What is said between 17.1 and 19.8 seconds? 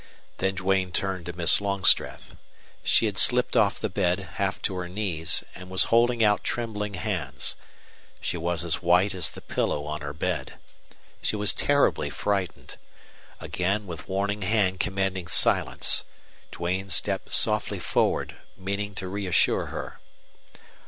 softly forward, meaning to reassure